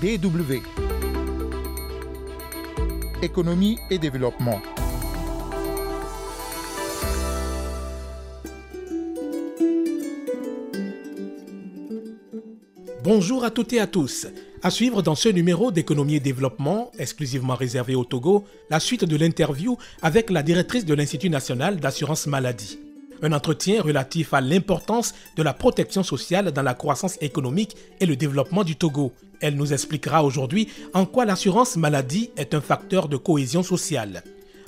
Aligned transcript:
DW. 0.00 0.62
Économie 3.20 3.78
et 3.90 3.98
développement. 3.98 4.60
Bonjour 13.02 13.42
à 13.42 13.50
toutes 13.50 13.72
et 13.72 13.80
à 13.80 13.88
tous. 13.88 14.28
À 14.62 14.70
suivre 14.70 15.02
dans 15.02 15.16
ce 15.16 15.30
numéro 15.30 15.72
d'économie 15.72 16.14
et 16.14 16.20
développement, 16.20 16.92
exclusivement 16.96 17.56
réservé 17.56 17.96
au 17.96 18.04
Togo, 18.04 18.44
la 18.70 18.78
suite 18.78 19.04
de 19.04 19.16
l'interview 19.16 19.76
avec 20.00 20.30
la 20.30 20.44
directrice 20.44 20.84
de 20.84 20.94
l'Institut 20.94 21.30
national 21.30 21.80
d'assurance 21.80 22.28
maladie. 22.28 22.78
Un 23.22 23.32
entretien 23.32 23.82
relatif 23.82 24.32
à 24.32 24.40
l'importance 24.40 25.14
de 25.36 25.42
la 25.42 25.52
protection 25.52 26.02
sociale 26.02 26.52
dans 26.52 26.62
la 26.62 26.74
croissance 26.74 27.18
économique 27.20 27.76
et 28.00 28.06
le 28.06 28.16
développement 28.16 28.64
du 28.64 28.76
Togo. 28.76 29.12
Elle 29.40 29.56
nous 29.56 29.72
expliquera 29.72 30.24
aujourd'hui 30.24 30.68
en 30.94 31.04
quoi 31.04 31.24
l'assurance 31.24 31.76
maladie 31.76 32.30
est 32.36 32.54
un 32.54 32.60
facteur 32.60 33.08
de 33.08 33.16
cohésion 33.16 33.62
sociale. 33.62 34.22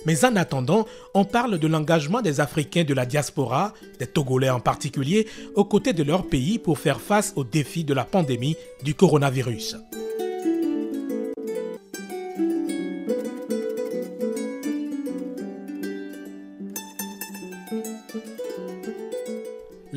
Mais 0.06 0.24
en 0.24 0.36
attendant, 0.36 0.86
on 1.14 1.24
parle 1.24 1.58
de 1.58 1.66
l'engagement 1.66 2.22
des 2.22 2.40
Africains 2.40 2.84
de 2.84 2.94
la 2.94 3.06
diaspora, 3.06 3.74
des 3.98 4.06
Togolais 4.06 4.50
en 4.50 4.60
particulier, 4.60 5.26
aux 5.54 5.64
côtés 5.64 5.92
de 5.92 6.02
leur 6.02 6.26
pays 6.26 6.58
pour 6.58 6.78
faire 6.78 7.00
face 7.00 7.34
aux 7.36 7.44
défis 7.44 7.84
de 7.84 7.94
la 7.94 8.04
pandémie 8.04 8.56
du 8.82 8.94
coronavirus. 8.94 9.76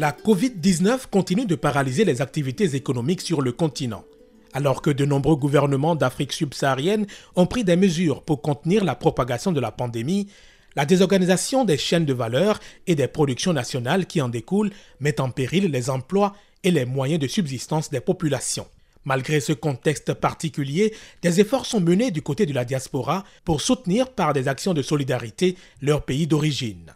La 0.03 0.11
Covid-19 0.11 1.07
continue 1.09 1.45
de 1.45 1.55
paralyser 1.55 2.03
les 2.03 2.21
activités 2.21 2.75
économiques 2.75 3.21
sur 3.21 3.41
le 3.41 3.53
continent. 3.53 4.03
Alors 4.51 4.81
que 4.81 4.89
de 4.89 5.05
nombreux 5.05 5.37
gouvernements 5.37 5.95
d'Afrique 5.95 6.33
subsaharienne 6.33 7.07
ont 7.37 7.45
pris 7.45 7.63
des 7.63 7.77
mesures 7.77 8.21
pour 8.21 8.41
contenir 8.41 8.83
la 8.83 8.95
propagation 8.95 9.53
de 9.53 9.61
la 9.61 9.71
pandémie, 9.71 10.27
la 10.75 10.85
désorganisation 10.85 11.63
des 11.63 11.77
chaînes 11.77 12.03
de 12.03 12.11
valeur 12.11 12.59
et 12.85 12.95
des 12.95 13.07
productions 13.07 13.53
nationales 13.53 14.05
qui 14.05 14.19
en 14.19 14.27
découlent 14.27 14.73
met 14.99 15.21
en 15.21 15.29
péril 15.29 15.71
les 15.71 15.89
emplois 15.89 16.35
et 16.65 16.71
les 16.71 16.83
moyens 16.83 17.21
de 17.21 17.27
subsistance 17.27 17.89
des 17.89 18.01
populations. 18.01 18.67
Malgré 19.05 19.39
ce 19.39 19.53
contexte 19.53 20.13
particulier, 20.15 20.93
des 21.21 21.39
efforts 21.39 21.65
sont 21.65 21.79
menés 21.79 22.11
du 22.11 22.21
côté 22.21 22.45
de 22.45 22.53
la 22.53 22.65
diaspora 22.65 23.23
pour 23.45 23.61
soutenir 23.61 24.11
par 24.11 24.33
des 24.33 24.49
actions 24.49 24.73
de 24.73 24.81
solidarité 24.81 25.55
leur 25.81 26.03
pays 26.03 26.27
d'origine. 26.27 26.93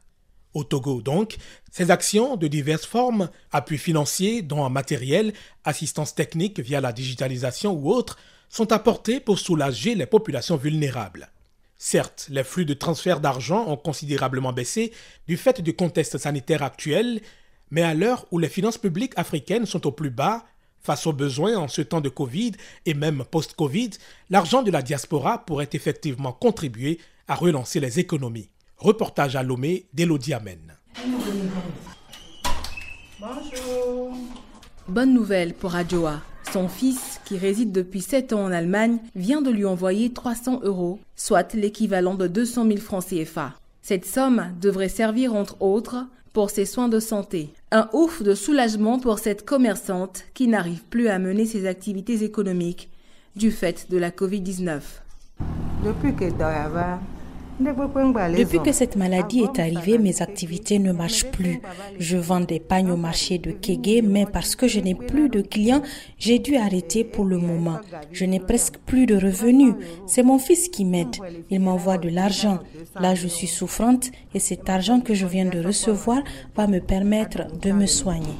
Au 0.53 0.64
Togo, 0.64 1.02
donc, 1.02 1.38
ces 1.72 1.92
actions 1.92 2.36
de 2.36 2.48
diverses 2.48 2.86
formes, 2.86 3.30
appui 3.52 3.78
financier, 3.78 4.42
dont 4.42 4.62
en 4.62 4.70
matériel, 4.70 5.34
assistance 5.66 6.16
technique 6.16 6.59
via 6.59 6.81
la 6.81 6.94
digitalisation 6.94 7.73
ou 7.73 7.92
autres, 7.92 8.17
sont 8.50 8.72
apportées 8.72 9.20
pour 9.20 9.40
soulager 9.40 9.94
les 9.94 10.06
populations 10.06 10.58
vulnérables. 10.58 11.30
Certes, 11.78 12.28
les 12.31 12.44
flux 12.44 12.66
de 12.66 12.73
transfert 12.73 13.20
d'argent 13.20 13.68
ont 13.68 13.78
considérablement 13.78 14.53
baissé 14.53 14.92
du 15.28 15.38
fait 15.38 15.62
du 15.62 15.75
contexte 15.75 16.18
sanitaire 16.18 16.64
actuel, 16.64 17.22
mais 17.70 17.84
à 17.84 17.94
l'heure 17.94 18.25
où 18.31 18.40
les 18.40 18.50
finances 18.50 18.78
publiques 18.78 19.14
africaines 19.16 19.66
sont 19.66 19.86
au 19.86 19.92
plus 19.92 20.09
bas, 20.09 20.45
face 20.81 21.06
aux 21.06 21.14
besoins 21.14 21.58
en 21.58 21.68
ce 21.68 21.81
temps 21.81 22.02
de 22.02 22.09
Covid 22.09 22.53
et 22.86 22.94
même 22.94 23.25
post-Covid, 23.30 23.92
l'argent 24.30 24.64
de 24.64 24.72
la 24.72 24.81
diaspora 24.81 25.45
pourrait 25.45 25.70
effectivement 25.73 26.31
contribuer 26.31 27.00
à 27.28 27.36
relancer 27.36 27.80
les 27.80 28.00
économies. 28.00 28.50
Reportage 28.80 29.36
à 29.36 29.42
Lomé 29.42 29.88
d'Elodie 29.94 30.36
Amen. 30.36 30.75
Bonjour. 33.19 34.14
Bonne 34.88 35.14
nouvelle 35.16 35.56
pour 35.56 35.75
Adjoa. 35.75 36.22
Son 36.53 36.67
fils, 36.67 37.19
qui 37.25 37.39
réside 37.39 37.72
depuis 37.72 38.02
7 38.02 38.34
ans 38.34 38.44
en 38.44 38.52
Allemagne, 38.52 39.00
vient 39.16 39.42
de 39.42 39.50
lui 39.50 39.66
envoyer 39.66 40.14
300 40.14 40.59
euros, 40.61 41.00
soit 41.16 41.56
l'équivalent 41.56 42.14
de 42.14 42.28
200 42.28 42.67
000 42.67 42.78
francs 42.78 43.06
CFA. 43.06 43.53
Cette 43.81 44.06
somme 44.06 44.53
devrait 44.62 44.90
servir 44.90 45.34
entre 45.34 45.59
autres 45.59 46.06
pour 46.31 46.52
ses 46.52 46.66
soins 46.66 46.88
de 46.88 47.00
santé. 47.00 47.50
Un 47.72 47.90
ouf 47.94 48.22
de 48.22 48.35
soulagement 48.35 49.00
pour 49.00 49.18
cette 49.18 49.44
commerçante 49.44 50.23
qui 50.35 50.47
n'arrive 50.47 50.84
plus 50.84 51.07
à 51.07 51.18
mener 51.18 51.47
ses 51.47 51.66
activités 51.66 52.23
économiques 52.23 52.91
du 53.35 53.50
fait 53.50 53.90
de 53.90 53.97
la 53.97 54.12
Covid-19. 54.12 54.81
Depuis 55.84 56.16
que 56.16 56.29
depuis 57.59 58.59
que 58.59 58.72
cette 58.72 58.95
maladie 58.95 59.41
est 59.41 59.59
arrivée, 59.59 59.97
mes 59.97 60.22
activités 60.22 60.79
ne 60.79 60.91
marchent 60.91 61.25
plus. 61.31 61.59
Je 62.00 62.18
vends 62.18 62.40
des 62.40 62.59
pagnes 62.59 62.91
au 62.91 62.97
marché 62.97 63.40
de 63.40 63.51
Kégué, 63.51 64.01
mais 64.01 64.25
parce 64.25 64.56
que 64.56 64.68
je 64.68 64.79
n'ai 64.79 64.94
plus 64.94 65.29
de 65.29 65.41
clients, 65.41 65.81
j'ai 66.19 66.40
dû 66.40 66.56
arrêter 66.56 67.03
pour 67.03 67.25
le 67.25 67.38
moment. 67.38 67.79
Je 68.12 68.25
n'ai 68.25 68.40
presque 68.40 68.78
plus 68.85 69.06
de 69.06 69.16
revenus. 69.16 69.73
C'est 70.06 70.23
mon 70.23 70.38
fils 70.38 70.69
qui 70.69 70.85
m'aide. 70.85 71.16
Il 71.50 71.62
m'envoie 71.62 71.97
de 71.97 72.09
l'argent. 72.09 72.59
Là, 73.00 73.16
je 73.16 73.28
suis 73.28 73.47
souffrante 73.47 74.12
et 74.34 74.40
cet 74.40 74.69
argent 74.69 75.00
que 75.00 75.13
je 75.13 75.25
viens 75.25 75.46
de 75.46 75.59
recevoir 75.59 76.22
va 76.56 76.67
me 76.67 76.79
permettre 76.79 77.47
de 77.59 77.72
me 77.72 77.88
soigner. 77.88 78.35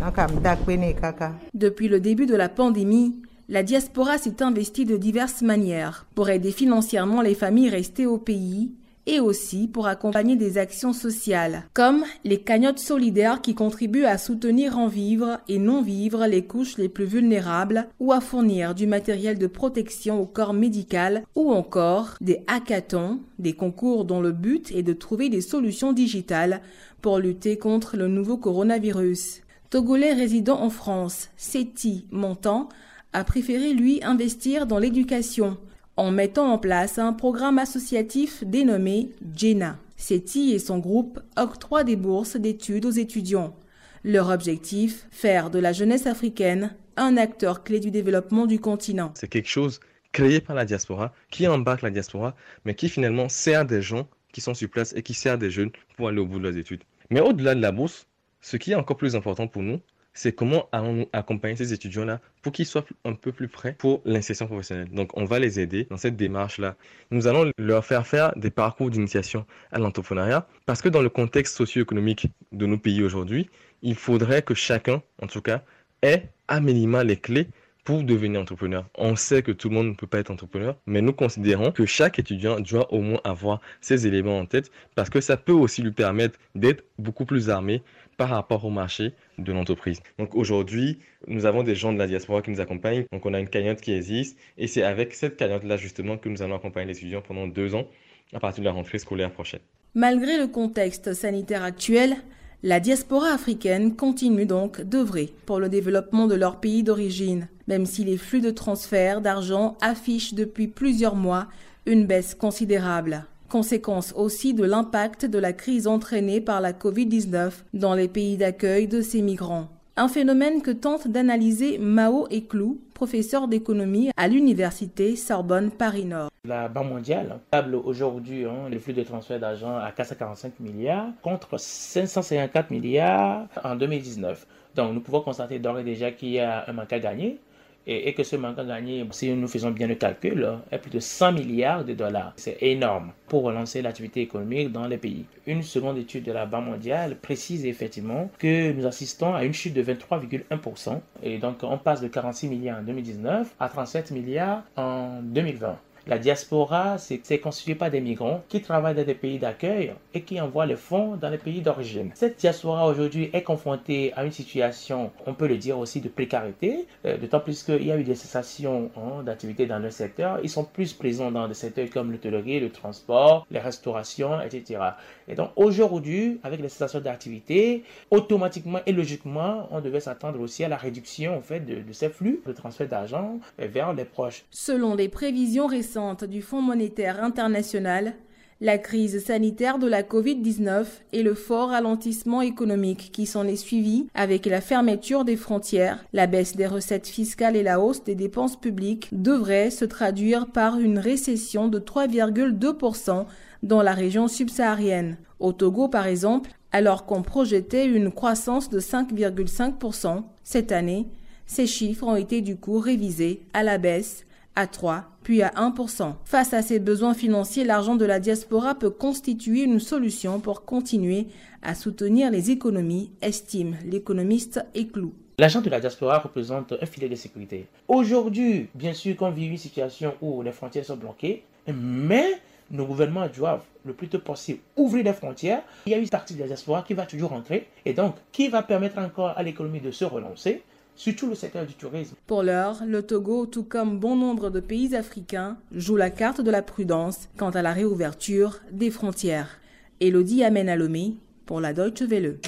Depuis 1.54 1.88
le 1.88 2.00
début 2.00 2.26
de 2.26 2.36
la 2.36 2.50
pandémie, 2.50 3.20
la 3.50 3.64
diaspora 3.64 4.18
s'est 4.18 4.44
investie 4.44 4.86
de 4.86 4.98
diverses 4.98 5.42
manières 5.42 6.06
pour 6.16 6.30
aider 6.30 6.52
financièrement 6.52 7.22
les 7.22 7.34
familles 7.34 7.70
restées 7.70 8.06
au 8.06 8.18
pays 8.18 8.72
et 9.08 9.22
aussi 9.22 9.68
pour 9.68 9.88
accompagner 9.88 10.36
des 10.36 10.58
actions 10.58 10.94
sociales, 10.94 11.64
comme 11.74 12.04
les 12.26 12.42
cagnottes 12.42 12.78
solidaires 12.78 13.42
qui 13.42 13.56
contribuent 13.56 14.06
à 14.06 14.18
soutenir 14.18 14.78
en 14.78 14.88
vivre 14.88 15.40
et 15.48 15.58
non 15.58 15.82
vivre 15.82 16.28
les 16.28 16.46
couches 16.46 16.78
les 16.78 16.90
plus 16.90 17.06
vulnérables 17.06 17.88
ou 18.00 18.12
à 18.12 18.20
fournir 18.20 18.76
du 18.76 18.86
matériel 18.86 19.40
de 19.40 19.48
protection 19.48 20.22
au 20.22 20.26
corps 20.26 20.54
médical 20.54 21.24
ou 21.36 21.52
encore 21.52 22.16
des 22.20 22.44
hackathons, 22.48 23.22
des 23.40 23.54
concours 23.54 24.04
dont 24.04 24.22
le 24.22 24.34
but 24.34 24.72
est 24.74 24.84
de 24.84 24.94
trouver 24.94 25.30
des 25.30 25.42
solutions 25.42 25.94
digitales 25.94 26.62
pour 27.02 27.20
lutter 27.20 27.58
contre 27.58 27.96
le 27.96 28.10
nouveau 28.10 28.38
coronavirus. 28.38 29.42
Togolais 29.70 30.14
résidant 30.14 30.62
en 30.62 30.70
France, 30.70 31.30
Seti 31.38 32.08
Montant, 32.12 32.70
a 33.14 33.24
préféré 33.24 33.74
lui 33.74 34.04
investir 34.04 34.68
dans 34.68 34.80
l'éducation 34.80 35.58
en 35.98 36.12
mettant 36.12 36.52
en 36.52 36.60
place 36.60 37.00
un 37.00 37.12
programme 37.12 37.58
associatif 37.58 38.44
dénommé 38.44 39.10
JENA. 39.36 39.80
CETI 39.98 40.54
et 40.54 40.60
son 40.60 40.78
groupe 40.78 41.20
octroient 41.36 41.84
des 41.84 41.96
bourses 41.96 42.38
d'études 42.38 42.86
aux 42.86 42.92
étudiants. 42.92 43.56
Leur 44.04 44.30
objectif, 44.30 45.08
faire 45.10 45.50
de 45.50 45.58
la 45.58 45.74
jeunesse 45.74 46.06
africaine 46.06 46.76
un 46.98 47.18
acteur 47.18 47.64
clé 47.64 47.80
du 47.80 47.90
développement 47.90 48.46
du 48.46 48.60
continent. 48.60 49.12
C'est 49.16 49.28
quelque 49.28 49.50
chose 49.50 49.80
créé 50.12 50.40
par 50.40 50.56
la 50.56 50.66
diaspora, 50.66 51.14
qui 51.30 51.48
embarque 51.48 51.82
la 51.82 51.90
diaspora, 51.90 52.36
mais 52.64 52.76
qui 52.76 52.90
finalement 52.90 53.28
sert 53.28 53.66
des 53.66 53.82
gens 53.82 54.08
qui 54.32 54.42
sont 54.42 54.54
sur 54.54 54.70
place 54.70 54.94
et 54.96 55.02
qui 55.02 55.14
sert 55.14 55.38
des 55.38 55.50
jeunes 55.50 55.72
pour 55.96 56.08
aller 56.08 56.20
au 56.20 56.26
bout 56.26 56.38
de 56.38 56.44
leurs 56.44 56.58
études. 56.58 56.84
Mais 57.10 57.22
au-delà 57.22 57.56
de 57.56 57.62
la 57.62 57.72
bourse, 57.72 58.08
ce 58.42 58.58
qui 58.58 58.72
est 58.72 58.76
encore 58.76 58.98
plus 58.98 59.16
important 59.16 59.48
pour 59.48 59.64
nous, 59.64 59.80
c'est 60.18 60.34
comment 60.34 60.68
allons-nous 60.72 61.08
accompagner 61.14 61.56
ces 61.56 61.74
étudiants-là 61.74 62.20
pour 62.42 62.52
qu'ils 62.52 62.66
soient 62.66 62.84
un 63.06 63.14
peu 63.14 63.32
plus 63.32 63.48
prêts 63.48 63.76
pour 63.78 64.02
l'insertion 64.04 64.48
professionnelle. 64.48 64.90
Donc, 64.90 65.16
on 65.16 65.26
va 65.26 65.38
les 65.38 65.60
aider 65.60 65.86
dans 65.92 65.98
cette 65.98 66.16
démarche-là. 66.16 66.76
Nous 67.12 67.28
allons 67.28 67.52
leur 67.60 67.86
faire 67.86 68.08
faire 68.08 68.34
des 68.36 68.50
parcours 68.50 68.90
d'initiation 68.90 69.46
à 69.72 69.78
l'entrepreneuriat 69.78 70.48
parce 70.66 70.82
que 70.82 70.90
dans 70.90 71.04
le 71.04 71.10
contexte 71.10 71.56
socio-économique 71.56 72.30
de 72.52 72.66
nos 72.66 72.80
pays 72.80 73.04
aujourd'hui, 73.04 73.48
il 73.84 73.94
faudrait 73.94 74.42
que 74.42 74.56
chacun, 74.56 75.04
en 75.22 75.28
tout 75.28 75.44
cas, 75.44 75.62
ait 76.02 76.24
à 76.48 76.62
minima 76.62 77.04
les 77.04 77.18
clés 77.18 77.48
pour 77.84 78.04
devenir 78.04 78.42
entrepreneur. 78.42 78.86
On 78.96 79.16
sait 79.16 79.44
que 79.44 79.54
tout 79.54 79.70
le 79.70 79.76
monde 79.76 79.88
ne 79.88 79.94
peut 79.94 80.08
pas 80.08 80.20
être 80.20 80.32
entrepreneur, 80.32 80.76
mais 80.88 81.02
nous 81.02 81.14
considérons 81.14 81.72
que 81.72 81.86
chaque 81.86 82.20
étudiant 82.20 82.60
doit 82.60 82.92
au 82.92 83.02
moins 83.02 83.22
avoir 83.24 83.62
ces 83.80 84.08
éléments 84.08 84.40
en 84.40 84.46
tête 84.46 84.72
parce 84.96 85.10
que 85.10 85.22
ça 85.22 85.38
peut 85.38 85.54
aussi 85.54 85.84
lui 85.84 85.92
permettre 85.92 86.38
d'être 86.54 86.84
beaucoup 86.98 87.24
plus 87.24 87.50
armé 87.50 87.84
par 88.18 88.30
rapport 88.30 88.66
au 88.66 88.70
marché 88.70 89.14
de 89.38 89.54
l'entreprise. 89.54 90.02
Donc 90.18 90.36
aujourd'hui, 90.36 91.00
nous 91.28 91.46
avons 91.46 91.64
des 91.64 91.76
gens 91.76 91.94
de 91.94 91.98
la 91.98 92.08
diaspora 92.08 92.42
qui 92.42 92.52
nous 92.52 92.60
accompagnent. 92.60 93.06
Donc 93.12 93.26
on 93.26 93.34
a 93.34 93.40
une 93.40 93.48
cagnotte 93.48 93.80
qui 93.80 93.94
existe 93.94 94.38
et 94.58 94.68
c'est 94.68 94.84
avec 94.84 95.14
cette 95.14 95.38
cagnotte-là 95.38 95.78
justement 95.78 96.18
que 96.18 96.28
nous 96.28 96.42
allons 96.42 96.56
accompagner 96.56 96.88
les 96.88 96.98
étudiants 96.98 97.22
pendant 97.22 97.48
deux 97.48 97.76
ans 97.76 97.88
à 98.34 98.40
partir 98.40 98.62
de 98.62 98.66
la 98.66 98.74
rentrée 98.74 99.00
scolaire 99.00 99.32
prochaine. 99.32 99.62
Malgré 99.94 100.38
le 100.38 100.48
contexte 100.48 101.14
sanitaire 101.14 101.64
actuel, 101.64 102.16
la 102.64 102.80
diaspora 102.80 103.30
africaine 103.30 103.96
continue 103.96 104.48
donc 104.48 104.82
d'œuvrer 104.82 105.32
pour 105.46 105.60
le 105.60 105.70
développement 105.70 106.28
de 106.28 106.36
leur 106.36 106.60
pays 106.60 106.84
d'origine, 106.84 107.48
même 107.68 107.86
si 107.86 108.04
les 108.04 108.18
flux 108.18 108.42
de 108.42 108.50
transfert 108.50 109.22
d'argent 109.22 109.78
affichent 109.80 110.34
depuis 110.34 110.68
plusieurs 110.68 111.16
mois 111.16 111.48
une 111.86 112.06
baisse 112.06 112.36
considérable 112.36 113.26
conséquence 113.48 114.14
aussi 114.16 114.54
de 114.54 114.64
l'impact 114.64 115.26
de 115.26 115.40
la 115.40 115.54
crise 115.54 115.88
entraînée 115.88 116.42
par 116.42 116.62
la 116.62 116.74
Covid-19 116.74 117.52
dans 117.74 117.94
les 117.94 118.08
pays 118.08 118.38
d'accueil 118.38 118.88
de 118.88 119.02
ces 119.02 119.22
migrants. 119.22 119.68
Un 120.00 120.08
phénomène 120.08 120.62
que 120.62 120.70
tente 120.70 121.08
d'analyser 121.08 121.80
Mao 121.80 122.28
Eklou, 122.30 122.80
professeur 122.94 123.48
d'économie 123.48 124.12
à 124.16 124.28
l'université 124.28 125.16
Sorbonne 125.16 125.72
Paris-Nord. 125.72 126.30
La 126.46 126.68
Banque 126.68 126.90
mondiale 126.90 127.40
table 127.50 127.74
aujourd'hui 127.74 128.46
hein, 128.46 128.70
les 128.70 128.78
flux 128.78 128.94
de 128.94 129.02
transfert 129.02 129.40
d'argent 129.40 129.76
à 129.76 129.92
445 129.92 130.60
milliards 130.60 131.08
contre 131.24 131.60
554 131.60 132.70
milliards 132.70 133.48
en 133.64 133.76
2019. 133.76 134.46
Donc 134.76 134.94
nous 134.94 135.02
pouvons 135.02 135.22
constater 135.22 135.58
d'ores 135.58 135.80
et 135.80 135.84
déjà 135.84 136.12
qu'il 136.12 136.30
y 136.30 136.40
a 136.40 136.66
un 136.68 136.74
manque 136.74 136.94
à 136.94 137.00
gagner 137.00 137.40
et, 137.88 138.14
que 138.14 138.24
ce 138.24 138.36
manque 138.36 138.60
à 138.60 138.66
gagner, 138.66 139.06
si 139.12 139.32
nous 139.32 139.48
faisons 139.48 139.72
bien 139.72 139.88
le 139.88 139.96
calcul, 139.96 140.48
est 140.72 140.78
plus 140.78 140.92
de 140.92 141.00
100 141.00 141.32
milliards 141.32 141.86
de 141.86 141.94
dollars. 141.94 142.34
C'est 142.36 142.58
énorme 142.62 143.14
pour 143.28 143.44
relancer 143.44 143.82
l'activité 143.82 144.22
économique 144.22 144.72
dans 144.72 144.88
les 144.88 144.98
pays. 144.98 145.26
Une 145.46 145.64
seconde 145.64 145.98
étude 145.98 146.26
de 146.26 146.34
la 146.34 146.46
Banque 146.46 146.66
mondiale 146.66 147.16
précise 147.16 147.66
effectivement 147.66 148.30
que 148.38 148.74
nous 148.74 148.86
assistons 148.86 149.34
à 149.34 149.46
une 149.46 149.54
chute 149.54 149.74
de 149.74 149.84
23,1% 149.84 151.00
et 151.24 151.38
donc 151.38 151.60
on 151.64 151.78
passe 151.78 152.02
de 152.02 152.08
46 152.08 152.48
milliards 152.50 152.80
en 152.80 152.84
2019 152.84 153.56
à 153.60 153.70
37 153.70 154.12
milliards 154.12 154.64
en 154.76 155.22
2020. 155.22 155.78
La 156.08 156.20
diaspora, 156.20 156.98
c'est 156.98 157.40
constitué 157.40 157.76
par 157.76 157.92
des 157.92 158.00
migrants 158.00 158.42
qui 158.48 158.62
travaillent 158.62 158.96
dans 158.96 159.04
des 159.04 159.14
pays 159.14 159.40
d'accueil 159.40 159.92
et 160.14 160.22
qui 160.22 160.40
envoient 160.40 160.66
les 160.66 160.78
fonds 160.78 161.18
dans 161.18 161.28
les 161.28 161.38
pays 161.38 161.60
d'origine. 161.60 162.12
Cette 162.16 162.40
diaspora 162.40 162.88
aujourd'hui 162.88 163.30
est 163.34 163.44
confrontée 163.44 164.14
à 164.16 164.24
une 164.24 164.32
situation, 164.32 165.12
on 165.26 165.34
peut 165.34 165.48
le 165.48 165.58
dire 165.58 165.78
aussi, 165.78 166.00
de 166.00 166.08
précarité, 166.08 166.88
euh, 167.06 167.18
d'autant 167.18 167.42
plus 167.42 167.62
qu'il 167.62 167.86
y 167.86 167.92
a 167.92 167.98
eu 167.98 168.06
des 168.06 168.16
cessations 168.16 168.90
hein, 168.96 169.22
d'activités 169.24 169.66
dans 169.66 169.80
le 169.80 169.92
secteur. 169.92 170.40
Ils 170.44 170.50
sont 170.50 170.64
plus 170.64 170.94
présents 170.94 171.30
dans 171.30 171.50
des 171.50 171.54
secteurs 171.54 171.90
comme 171.90 172.14
l'hôtellerie, 172.14 172.62
le 172.62 172.70
transport, 172.70 173.46
les 173.52 173.60
restaurations, 173.60 174.40
etc. 174.40 174.80
Et 175.28 175.36
donc 175.36 175.50
aujourd'hui, 175.58 176.40
avec 176.42 176.62
les 176.62 176.70
cessations 176.70 177.02
d'activités, 177.02 177.84
automatiquement 178.12 178.80
et 178.86 178.94
logiquement, 178.94 179.68
on 179.72 179.82
devait 179.82 180.00
s'attendre 180.00 180.40
aussi 180.40 180.64
à 180.64 180.70
la 180.70 180.78
réduction 180.78 181.36
en 181.38 181.42
fait 181.42 181.60
de, 181.60 181.82
de 181.82 181.92
ces 181.92 182.08
flux 182.08 182.42
de 182.46 182.54
transfert 182.54 182.88
d'argent 182.88 183.42
vers 183.60 183.92
les 183.92 184.06
proches. 184.06 184.46
Selon 184.52 184.96
les 184.96 185.10
prévisions 185.10 185.68
récentes, 185.68 185.97
du 186.30 186.44
Fonds 186.44 186.62
monétaire 186.62 187.24
international, 187.24 188.14
la 188.62 188.78
crise 188.78 189.24
sanitaire 189.26 189.80
de 189.80 189.88
la 189.88 190.04
Covid-19 190.04 190.86
et 191.12 191.24
le 191.24 191.34
fort 191.34 191.70
ralentissement 191.70 192.42
économique 192.42 193.10
qui 193.12 193.26
s'en 193.26 193.48
est 193.48 193.56
suivi 193.56 194.06
avec 194.14 194.46
la 194.46 194.62
fermeture 194.62 195.26
des 195.26 195.36
frontières, 195.36 196.06
la 196.14 196.28
baisse 196.28 196.56
des 196.56 196.68
recettes 196.68 197.08
fiscales 197.08 197.56
et 197.56 197.64
la 197.64 197.80
hausse 197.80 198.04
des 198.04 198.14
dépenses 198.14 198.60
publiques 198.60 199.10
devraient 199.12 199.72
se 199.72 199.86
traduire 199.86 200.46
par 200.52 200.80
une 200.80 201.00
récession 201.00 201.68
de 201.68 201.80
3,2% 201.80 203.26
dans 203.64 203.82
la 203.82 203.94
région 203.94 204.28
subsaharienne. 204.28 205.18
Au 205.40 205.52
Togo, 205.52 205.88
par 205.88 206.06
exemple, 206.06 206.52
alors 206.72 207.08
qu'on 207.08 207.24
projetait 207.24 207.88
une 207.88 208.12
croissance 208.12 208.70
de 208.70 208.80
5,5% 208.80 210.22
cette 210.44 210.72
année, 210.72 211.08
ces 211.48 211.66
chiffres 211.66 212.06
ont 212.06 212.16
été 212.16 212.42
du 212.42 212.56
coup 212.56 212.78
révisés 212.78 213.42
à 213.54 213.64
la 213.64 213.80
baisse 213.80 214.27
à 214.58 214.66
3, 214.66 215.04
puis 215.22 215.44
à 215.44 215.50
1%. 215.50 216.16
Face 216.26 216.52
à 216.52 216.64
ces 216.64 216.80
besoins 216.80 217.14
financiers, 217.14 217.64
l'argent 217.64 217.96
de 217.96 218.06
la 218.06 218.20
diaspora 218.20 218.74
peut 218.74 218.90
constituer 218.90 219.62
une 219.62 219.80
solution 219.80 220.40
pour 220.40 220.66
continuer 220.66 221.28
à 221.62 221.76
soutenir 221.76 222.32
les 222.32 222.50
économies, 222.50 223.12
estime 223.22 223.78
l'économiste 223.86 224.66
Eclou. 224.76 225.14
L'argent 225.38 225.62
de 225.62 225.70
la 225.70 225.80
diaspora 225.80 226.18
représente 226.18 226.74
un 226.82 226.86
filet 226.88 227.08
de 227.08 227.14
sécurité. 227.14 227.68
Aujourd'hui, 227.88 228.68
bien 228.74 228.94
sûr 228.94 229.16
qu'on 229.16 229.30
vit 229.30 229.46
une 229.46 229.58
situation 229.58 230.16
où 230.22 230.42
les 230.42 230.52
frontières 230.52 230.86
sont 230.86 230.98
bloquées, 230.98 231.44
mais 231.72 232.42
nos 232.72 232.86
gouvernements 232.86 233.28
doivent 233.28 233.64
le 233.86 233.94
plus 233.94 234.08
tôt 234.08 234.20
possible 234.20 234.60
ouvrir 234.76 235.06
les 235.06 235.14
frontières. 235.14 235.62
Il 235.86 235.92
y 235.92 235.96
a 235.96 236.00
une 236.00 236.10
partie 236.10 236.34
de 236.34 236.40
la 236.40 236.48
diaspora 236.48 236.82
qui 236.82 236.96
va 236.96 237.06
toujours 237.06 237.30
rentrer 237.30 237.68
et 237.86 237.94
donc 237.94 238.16
qui 238.32 238.48
va 238.48 238.64
permettre 238.64 238.98
encore 238.98 239.38
à 239.38 239.44
l'économie 239.44 239.82
de 239.82 239.92
se 239.92 240.04
relancer 240.04 240.64
surtout 240.98 241.30
le 241.30 241.36
secteur 241.36 241.66
du 241.66 241.76
tourisme. 241.76 242.16
Pour 242.26 242.44
l'heure, 242.44 242.84
le 242.86 243.04
Togo, 243.04 243.46
tout 243.46 243.64
comme 243.64 244.00
bon 244.00 244.18
nombre 244.18 244.50
de 244.50 244.60
pays 244.60 244.96
africains, 244.96 245.58
joue 245.72 245.96
la 245.96 246.10
carte 246.10 246.42
de 246.42 246.52
la 246.52 246.62
prudence 246.62 247.30
quant 247.38 247.52
à 247.52 247.62
la 247.62 247.72
réouverture 247.72 248.60
des 248.72 248.92
frontières. 248.92 249.60
Elodie 250.02 250.44
Amen 250.44 250.68
Alomé 250.68 251.16
pour 251.46 251.62
la 251.62 251.74
Deutsche 251.74 252.02
Welle. 252.02 252.40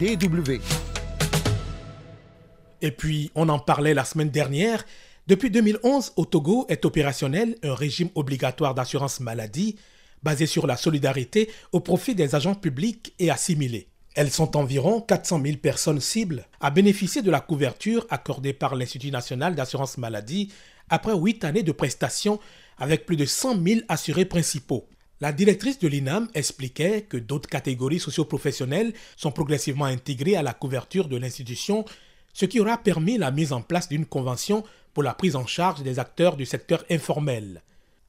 DW. 0.00 0.60
Et 2.80 2.90
puis, 2.90 3.30
on 3.34 3.48
en 3.48 3.58
parlait 3.58 3.94
la 3.94 4.04
semaine 4.04 4.30
dernière. 4.30 4.84
Depuis 5.26 5.50
2011, 5.50 6.14
au 6.16 6.24
Togo 6.24 6.66
est 6.68 6.84
opérationnel 6.84 7.56
un 7.62 7.74
régime 7.74 8.08
obligatoire 8.14 8.74
d'assurance 8.74 9.20
maladie 9.20 9.76
basé 10.22 10.46
sur 10.46 10.66
la 10.66 10.76
solidarité 10.76 11.50
au 11.72 11.80
profit 11.80 12.14
des 12.14 12.34
agents 12.34 12.54
publics 12.54 13.14
et 13.18 13.30
assimilés. 13.30 13.88
Elles 14.14 14.30
sont 14.30 14.56
environ 14.56 15.00
400 15.00 15.42
000 15.44 15.56
personnes 15.56 16.00
cibles 16.00 16.46
à 16.60 16.70
bénéficier 16.70 17.20
de 17.20 17.32
la 17.32 17.40
couverture 17.40 18.06
accordée 18.10 18.52
par 18.52 18.76
l'Institut 18.76 19.10
national 19.10 19.56
d'assurance 19.56 19.98
maladie 19.98 20.52
après 20.88 21.14
huit 21.14 21.42
années 21.42 21.64
de 21.64 21.72
prestations 21.72 22.38
avec 22.78 23.06
plus 23.06 23.16
de 23.16 23.24
100 23.24 23.60
000 23.64 23.80
assurés 23.88 24.24
principaux. 24.24 24.86
La 25.20 25.32
directrice 25.32 25.80
de 25.80 25.88
l'INAM 25.88 26.28
expliquait 26.34 27.02
que 27.02 27.16
d'autres 27.16 27.48
catégories 27.48 27.98
socioprofessionnelles 27.98 28.92
sont 29.16 29.32
progressivement 29.32 29.84
intégrées 29.84 30.36
à 30.36 30.42
la 30.42 30.54
couverture 30.54 31.08
de 31.08 31.16
l'institution, 31.16 31.84
ce 32.32 32.46
qui 32.46 32.60
aura 32.60 32.78
permis 32.78 33.18
la 33.18 33.32
mise 33.32 33.52
en 33.52 33.62
place 33.62 33.88
d'une 33.88 34.06
convention 34.06 34.62
pour 34.92 35.02
la 35.02 35.14
prise 35.14 35.34
en 35.34 35.46
charge 35.46 35.82
des 35.82 35.98
acteurs 35.98 36.36
du 36.36 36.46
secteur 36.46 36.84
informel. 36.88 37.62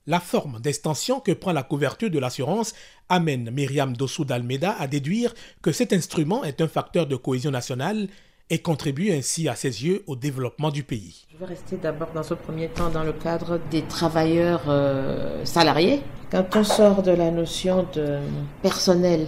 La 0.07 0.19
forme 0.19 0.59
d'extension 0.59 1.19
que 1.19 1.31
prend 1.31 1.51
la 1.51 1.63
couverture 1.63 2.11
de 2.11 2.19
l'assurance 2.19 2.75
amène 3.09 3.49
Myriam 3.49 3.97
Dossou 3.97 4.23
d'Almeida 4.23 4.75
à 4.79 4.85
déduire 4.85 5.33
que 5.63 5.71
cet 5.71 5.93
instrument 5.93 6.43
est 6.43 6.61
un 6.61 6.67
facteur 6.67 7.07
de 7.07 7.15
cohésion 7.15 7.49
nationale 7.49 8.07
et 8.51 8.59
contribue 8.59 9.11
ainsi 9.11 9.49
à 9.49 9.55
ses 9.55 9.83
yeux 9.83 10.03
au 10.05 10.15
développement 10.15 10.69
du 10.69 10.83
pays. 10.83 11.25
Je 11.33 11.37
vais 11.39 11.45
rester 11.45 11.77
d'abord 11.77 12.11
dans 12.13 12.21
ce 12.21 12.35
premier 12.35 12.67
temps 12.67 12.89
dans 12.89 13.03
le 13.03 13.13
cadre 13.13 13.59
des 13.71 13.81
travailleurs 13.81 14.65
euh, 14.67 15.43
salariés. 15.43 16.03
Quand 16.29 16.45
on 16.55 16.63
sort 16.63 17.01
de 17.01 17.09
la 17.09 17.31
notion 17.31 17.87
de 17.95 18.19
personnel, 18.61 19.25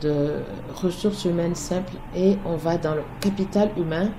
de 0.00 0.36
ressources 0.74 1.26
humaines 1.26 1.54
simples 1.54 1.92
et 2.16 2.36
on 2.46 2.56
va 2.56 2.78
dans 2.78 2.94
le 2.94 3.02
capital 3.20 3.70
humain, 3.76 4.10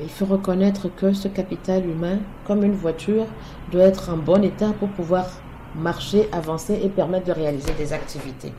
il 0.00 0.08
faut 0.08 0.24
reconnaître 0.24 0.88
que 0.88 1.12
ce 1.12 1.28
capital 1.28 1.88
humain, 1.88 2.18
comme 2.46 2.64
une 2.64 2.74
voiture, 2.74 3.26
doit 3.70 3.84
être 3.84 4.10
en 4.10 4.16
bon 4.16 4.42
état 4.42 4.72
pour 4.78 4.88
pouvoir 4.88 5.26
marcher, 5.74 6.28
avancer 6.32 6.80
et 6.82 6.88
permettre 6.88 7.26
de 7.26 7.32
réaliser 7.32 7.72
des 7.74 7.92
activités. 7.92 8.52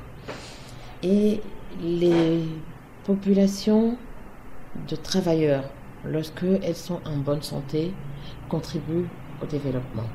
Et 1.03 1.41
les 1.81 2.43
populations 3.05 3.97
de 4.87 4.95
travailleurs, 4.95 5.63
lorsqu'elles 6.05 6.75
sont 6.75 6.99
en 7.05 7.17
bonne 7.17 7.41
santé, 7.41 7.93
contribuent 8.49 9.07
au 9.41 9.45
développement. 9.45 10.07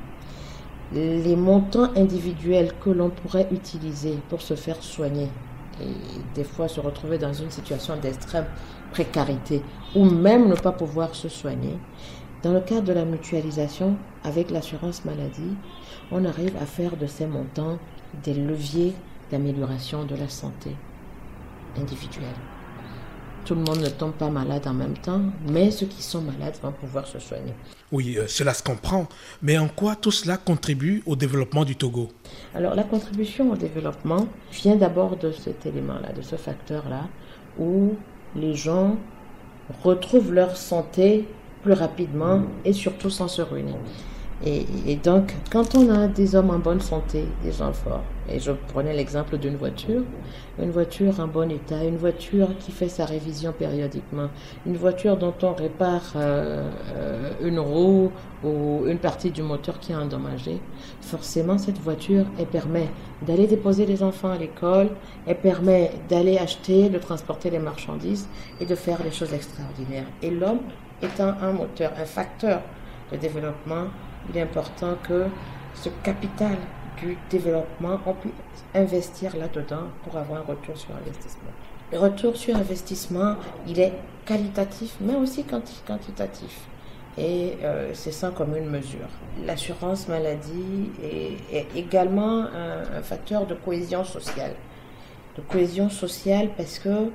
Les 0.93 1.35
montants 1.35 1.89
individuels 1.95 2.71
que 2.83 2.89
l'on 2.89 3.09
pourrait 3.09 3.47
utiliser 3.51 4.17
pour 4.29 4.41
se 4.41 4.53
faire 4.55 4.81
soigner 4.81 5.29
et 5.81 6.35
des 6.35 6.43
fois 6.43 6.67
se 6.67 6.79
retrouver 6.79 7.17
dans 7.17 7.33
une 7.33 7.51
situation 7.51 7.95
d'extrême 7.97 8.45
précarité 8.91 9.61
ou 9.95 10.05
même 10.05 10.47
ne 10.47 10.55
pas 10.55 10.71
pouvoir 10.71 11.15
se 11.15 11.29
soigner. 11.29 11.77
Dans 12.43 12.53
le 12.53 12.61
cadre 12.61 12.83
de 12.83 12.93
la 12.93 13.05
mutualisation 13.05 13.95
avec 14.23 14.51
l'assurance 14.51 15.05
maladie, 15.05 15.55
on 16.11 16.25
arrive 16.25 16.55
à 16.61 16.65
faire 16.65 16.97
de 16.97 17.07
ces 17.07 17.25
montants 17.25 17.79
des 18.23 18.33
leviers 18.33 18.93
d'amélioration 19.31 20.03
de 20.05 20.15
la 20.15 20.29
santé 20.29 20.75
individuelle. 21.77 22.27
Tout 23.45 23.55
le 23.55 23.61
monde 23.61 23.79
ne 23.79 23.89
tombe 23.89 24.13
pas 24.13 24.29
malade 24.29 24.65
en 24.67 24.73
même 24.73 24.97
temps, 24.97 25.21
mais 25.49 25.69
ceux 25.69 25.85
qui 25.85 26.01
sont 26.01 26.21
malades 26.21 26.55
vont 26.61 26.71
pouvoir 26.71 27.05
se 27.05 27.19
soigner. 27.19 27.53
Oui, 27.91 28.15
euh, 28.17 28.25
cela 28.27 28.53
se 28.53 28.63
comprend. 28.63 29.07
Mais 29.41 29.57
en 29.57 29.67
quoi 29.67 29.97
tout 29.97 30.11
cela 30.11 30.37
contribue 30.37 31.03
au 31.05 31.17
développement 31.17 31.65
du 31.65 31.75
Togo? 31.75 32.09
Alors 32.55 32.73
la 32.73 32.83
contribution 32.83 33.51
au 33.51 33.57
développement 33.57 34.27
vient 34.51 34.77
d'abord 34.77 35.17
de 35.17 35.33
cet 35.33 35.65
élément-là, 35.65 36.13
de 36.13 36.21
ce 36.21 36.37
facteur-là, 36.37 37.09
où 37.59 37.95
les 38.35 38.55
gens 38.55 38.95
retrouvent 39.83 40.33
leur 40.33 40.55
santé 40.55 41.27
plus 41.63 41.73
rapidement 41.73 42.43
et 42.63 42.71
surtout 42.71 43.09
sans 43.09 43.27
se 43.27 43.41
ruiner. 43.41 43.75
Et, 44.45 44.97
donc, 44.97 45.33
quand 45.49 45.73
on 45.75 45.89
a 45.89 46.07
des 46.07 46.35
hommes 46.35 46.49
en 46.49 46.59
bonne 46.59 46.81
santé, 46.81 47.23
des 47.43 47.53
gens 47.53 47.71
forts, 47.71 48.03
et 48.29 48.39
je 48.39 48.51
prenais 48.51 48.93
l'exemple 48.93 49.37
d'une 49.37 49.55
voiture, 49.55 50.01
une 50.61 50.71
voiture 50.71 51.17
en 51.21 51.27
bon 51.27 51.49
état, 51.49 51.81
une 51.85 51.95
voiture 51.95 52.49
qui 52.59 52.73
fait 52.73 52.89
sa 52.89 53.05
révision 53.05 53.53
périodiquement, 53.53 54.27
une 54.65 54.75
voiture 54.75 55.15
dont 55.15 55.33
on 55.43 55.53
répare 55.53 56.11
euh, 56.17 56.69
euh, 56.93 57.31
une 57.41 57.57
roue 57.57 58.11
ou 58.43 58.83
une 58.85 58.97
partie 58.97 59.31
du 59.31 59.41
moteur 59.41 59.79
qui 59.79 59.93
est 59.93 59.95
endommagée, 59.95 60.59
forcément 60.99 61.57
cette 61.57 61.79
voiture, 61.79 62.25
elle 62.37 62.47
permet 62.47 62.89
d'aller 63.25 63.47
déposer 63.47 63.85
les 63.85 64.03
enfants 64.03 64.31
à 64.31 64.37
l'école, 64.37 64.89
elle 65.25 65.37
permet 65.37 65.91
d'aller 66.09 66.37
acheter, 66.37 66.89
de 66.89 66.97
transporter 66.97 67.49
les 67.49 67.59
marchandises 67.59 68.27
et 68.59 68.65
de 68.65 68.75
faire 68.75 69.01
des 69.03 69.11
choses 69.11 69.33
extraordinaires. 69.33 70.07
Et 70.21 70.31
l'homme 70.31 70.59
étant 71.01 71.33
un 71.41 71.53
moteur, 71.53 71.93
un 71.97 72.05
facteur 72.05 72.61
de 73.11 73.17
développement, 73.17 73.85
il 74.29 74.37
est 74.37 74.41
important 74.41 74.95
que 75.07 75.25
ce 75.73 75.89
capital 76.03 76.55
du 76.97 77.17
développement, 77.29 77.99
on 78.05 78.13
puisse 78.13 78.33
investir 78.73 79.35
là-dedans 79.35 79.87
pour 80.03 80.17
avoir 80.17 80.39
un 80.39 80.43
retour 80.43 80.77
sur 80.77 80.91
investissement. 80.95 81.51
Le 81.91 81.99
retour 81.99 82.35
sur 82.35 82.55
investissement, 82.55 83.35
il 83.67 83.79
est 83.79 83.93
qualitatif, 84.25 84.95
mais 85.01 85.15
aussi 85.15 85.43
quantitatif. 85.43 86.61
Et 87.17 87.57
euh, 87.63 87.91
c'est 87.93 88.11
ça 88.11 88.31
comme 88.35 88.55
une 88.55 88.69
mesure. 88.69 89.07
L'assurance 89.45 90.07
maladie 90.07 90.89
est, 91.03 91.67
également 91.75 92.45
un, 92.45 93.01
facteur 93.03 93.45
de 93.45 93.53
cohésion 93.53 94.03
sociale. 94.03 94.55
De 95.37 95.41
cohésion 95.41 95.89
sociale 95.89 96.49
parce 96.57 96.79
que 96.79 97.11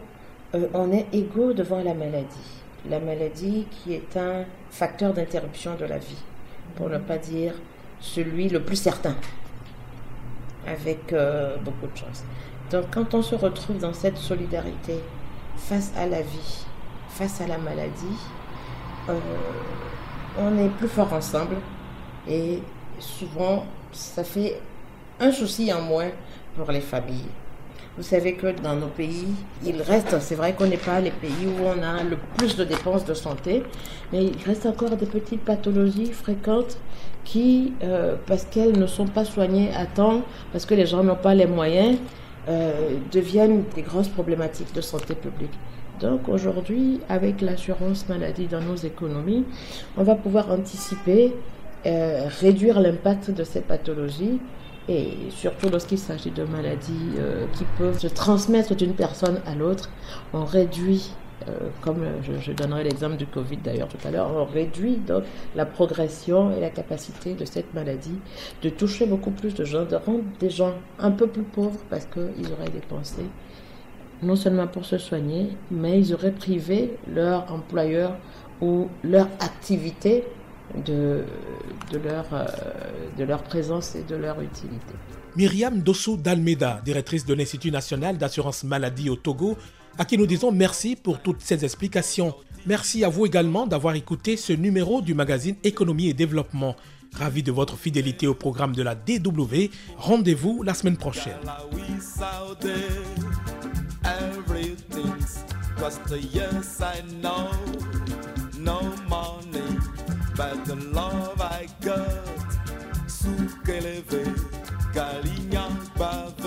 euh, 0.54 0.66
on 0.74 0.92
est 0.92 1.06
égaux 1.12 1.52
devant 1.52 1.82
la 1.82 1.94
maladie 1.94 2.58
la 2.88 3.00
maladie 3.00 3.66
qui 3.70 3.94
est 3.94 4.16
un 4.16 4.44
facteur 4.70 5.12
d'interruption 5.12 5.74
de 5.74 5.84
la 5.84 5.98
vie, 5.98 6.22
pour 6.78 6.88
ne 6.88 6.98
pas 6.98 7.18
dire 7.18 7.54
celui 8.00 8.48
le 8.48 8.62
plus 8.62 8.76
certain, 8.76 9.16
avec 10.64 11.12
euh, 11.12 11.56
beaucoup 11.56 11.88
de 11.92 11.96
choses. 11.96 12.22
Donc 12.70 12.84
quand 12.94 13.14
on 13.14 13.22
se 13.22 13.34
retrouve 13.34 13.78
dans 13.78 13.92
cette 13.92 14.16
solidarité 14.16 15.00
face 15.56 15.92
à 15.96 16.06
la 16.06 16.22
vie, 16.22 16.64
face 17.08 17.40
à 17.40 17.48
la 17.48 17.58
maladie, 17.58 18.16
euh, 19.08 19.18
on 20.38 20.56
est 20.56 20.68
plus 20.68 20.86
fort 20.86 21.12
ensemble 21.12 21.56
et 22.28 22.62
souvent 23.00 23.66
ça 23.90 24.22
fait 24.22 24.60
un 25.18 25.32
souci 25.32 25.72
en 25.72 25.80
moins 25.80 26.10
pour 26.54 26.70
les 26.70 26.80
familles. 26.80 27.26
Vous 27.98 28.04
savez 28.04 28.34
que 28.34 28.46
dans 28.62 28.76
nos 28.76 28.86
pays, 28.86 29.26
il 29.66 29.82
reste, 29.82 30.20
c'est 30.20 30.36
vrai 30.36 30.52
qu'on 30.52 30.68
n'est 30.68 30.76
pas 30.76 31.00
les 31.00 31.10
pays 31.10 31.48
où 31.48 31.64
on 31.64 31.82
a 31.82 32.04
le 32.04 32.16
plus 32.36 32.54
de 32.54 32.62
dépenses 32.62 33.04
de 33.04 33.12
santé, 33.12 33.64
mais 34.12 34.24
il 34.26 34.36
reste 34.46 34.66
encore 34.66 34.90
des 34.96 35.04
petites 35.06 35.40
pathologies 35.44 36.12
fréquentes 36.12 36.78
qui, 37.24 37.72
euh, 37.82 38.14
parce 38.24 38.44
qu'elles 38.44 38.78
ne 38.78 38.86
sont 38.86 39.06
pas 39.08 39.24
soignées 39.24 39.70
à 39.74 39.84
temps, 39.84 40.22
parce 40.52 40.64
que 40.64 40.74
les 40.74 40.86
gens 40.86 41.02
n'ont 41.02 41.16
pas 41.16 41.34
les 41.34 41.46
moyens, 41.46 41.98
euh, 42.48 42.98
deviennent 43.10 43.64
des 43.74 43.82
grosses 43.82 44.08
problématiques 44.08 44.72
de 44.72 44.80
santé 44.80 45.16
publique. 45.16 45.58
Donc 46.00 46.28
aujourd'hui, 46.28 47.00
avec 47.08 47.40
l'assurance 47.40 48.08
maladie 48.08 48.46
dans 48.46 48.60
nos 48.60 48.76
économies, 48.76 49.44
on 49.96 50.04
va 50.04 50.14
pouvoir 50.14 50.52
anticiper, 50.52 51.34
euh, 51.84 52.28
réduire 52.40 52.78
l'impact 52.78 53.32
de 53.32 53.42
ces 53.42 53.60
pathologies 53.60 54.38
et 54.88 55.10
surtout 55.30 55.68
lorsqu'il 55.68 55.98
s'agit 55.98 56.30
de 56.30 56.44
maladies 56.44 57.10
euh, 57.18 57.46
qui 57.52 57.64
peuvent 57.76 57.98
se 57.98 58.06
transmettre 58.06 58.74
d'une 58.74 58.94
personne 58.94 59.40
à 59.46 59.54
l'autre, 59.54 59.90
on 60.32 60.44
réduit, 60.44 61.10
euh, 61.46 61.52
comme 61.82 62.04
je, 62.40 62.52
donnerai 62.52 62.84
l'exemple 62.84 63.16
du 63.16 63.26
Covid 63.26 63.58
d'ailleurs 63.58 63.88
tout 63.88 63.98
à 64.06 64.10
l'heure, 64.10 64.30
on 64.34 64.44
réduit 64.44 64.96
donc 64.96 65.24
la 65.54 65.66
progression 65.66 66.56
et 66.56 66.60
la 66.60 66.70
capacité 66.70 67.34
de 67.34 67.44
cette 67.44 67.74
maladie 67.74 68.18
de 68.62 68.70
toucher 68.70 69.06
beaucoup 69.06 69.30
plus 69.30 69.54
de 69.54 69.64
gens, 69.64 69.84
de 69.84 69.96
rendre 69.96 70.24
des 70.40 70.50
gens 70.50 70.72
un 70.98 71.10
peu 71.10 71.26
plus 71.26 71.42
pauvres 71.42 71.80
parce 71.90 72.06
qu'ils 72.06 72.52
auraient 72.52 72.70
dépensé 72.70 73.22
non 74.22 74.36
seulement 74.36 74.66
pour 74.66 74.84
se 74.84 74.98
soigner, 74.98 75.50
mais 75.70 76.00
ils 76.00 76.12
auraient 76.12 76.32
privé 76.32 76.96
leur 77.12 77.52
employeur 77.52 78.16
ou 78.60 78.88
leur 79.04 79.26
activité 79.38 80.24
de, 80.84 81.24
de, 81.92 81.98
leur, 81.98 82.26
euh, 82.32 82.44
de 83.16 83.24
leur 83.24 83.42
présence 83.42 83.94
et 83.94 84.02
de 84.02 84.16
leur 84.16 84.40
utilité. 84.40 84.94
Myriam 85.36 85.80
Dossou 85.80 86.16
d'Almeida, 86.16 86.80
directrice 86.84 87.24
de 87.24 87.34
l'Institut 87.34 87.70
national 87.70 88.18
d'assurance 88.18 88.64
maladie 88.64 89.10
au 89.10 89.16
Togo, 89.16 89.56
à 89.98 90.04
qui 90.04 90.18
nous 90.18 90.26
disons 90.26 90.52
merci 90.52 90.96
pour 90.96 91.20
toutes 91.20 91.40
ces 91.42 91.64
explications. 91.64 92.34
Merci 92.66 93.04
à 93.04 93.08
vous 93.08 93.26
également 93.26 93.66
d'avoir 93.66 93.94
écouté 93.94 94.36
ce 94.36 94.52
numéro 94.52 95.00
du 95.00 95.14
magazine 95.14 95.56
Économie 95.64 96.08
et 96.08 96.14
Développement. 96.14 96.76
Ravi 97.14 97.42
de 97.42 97.52
votre 97.52 97.76
fidélité 97.76 98.26
au 98.26 98.34
programme 98.34 98.74
de 98.74 98.82
la 98.82 98.94
DW. 98.94 99.70
Rendez-vous 99.96 100.62
la 100.62 100.74
semaine 100.74 100.96
prochaine 100.96 101.38
but 110.38 110.64
the 110.66 110.76
love 110.76 111.40
I 111.40 111.66
got, 111.80 112.06
souk 113.08 113.68
élevé, 113.68 114.22
calignan, 114.94 115.72
bavé. 115.98 116.37